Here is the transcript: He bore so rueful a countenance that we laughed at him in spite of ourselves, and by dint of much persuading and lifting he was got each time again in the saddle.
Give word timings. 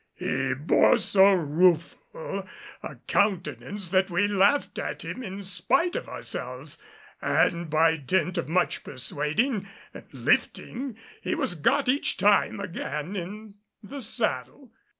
He 0.15 0.55
bore 0.55 0.97
so 0.97 1.31
rueful 1.33 2.47
a 2.81 2.95
countenance 3.05 3.89
that 3.89 4.09
we 4.09 4.27
laughed 4.27 4.79
at 4.79 5.05
him 5.05 5.21
in 5.21 5.43
spite 5.43 5.95
of 5.95 6.09
ourselves, 6.09 6.79
and 7.21 7.69
by 7.69 7.97
dint 7.97 8.35
of 8.39 8.49
much 8.49 8.83
persuading 8.83 9.67
and 9.93 10.05
lifting 10.11 10.97
he 11.21 11.35
was 11.35 11.53
got 11.53 11.87
each 11.87 12.17
time 12.17 12.59
again 12.59 13.15
in 13.15 13.59
the 13.83 14.01
saddle. 14.01 14.71